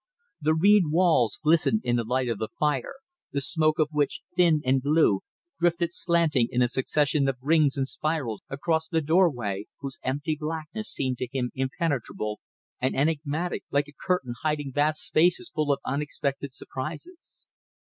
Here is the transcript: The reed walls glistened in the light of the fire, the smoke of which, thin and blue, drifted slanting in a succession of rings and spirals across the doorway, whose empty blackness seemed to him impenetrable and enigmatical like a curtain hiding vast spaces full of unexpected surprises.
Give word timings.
The 0.41 0.55
reed 0.55 0.85
walls 0.89 1.37
glistened 1.43 1.81
in 1.83 1.95
the 1.95 2.03
light 2.03 2.27
of 2.27 2.39
the 2.39 2.47
fire, 2.59 2.95
the 3.31 3.39
smoke 3.39 3.77
of 3.77 3.89
which, 3.91 4.21
thin 4.35 4.59
and 4.65 4.81
blue, 4.81 5.21
drifted 5.59 5.89
slanting 5.93 6.47
in 6.49 6.63
a 6.63 6.67
succession 6.67 7.27
of 7.29 7.37
rings 7.39 7.77
and 7.77 7.87
spirals 7.87 8.41
across 8.49 8.87
the 8.87 9.01
doorway, 9.01 9.67
whose 9.79 9.99
empty 10.01 10.35
blackness 10.35 10.89
seemed 10.91 11.19
to 11.19 11.27
him 11.31 11.51
impenetrable 11.53 12.39
and 12.79 12.95
enigmatical 12.95 13.67
like 13.69 13.87
a 13.87 13.93
curtain 13.93 14.33
hiding 14.41 14.71
vast 14.73 15.01
spaces 15.05 15.51
full 15.53 15.71
of 15.71 15.77
unexpected 15.85 16.51
surprises. 16.51 17.45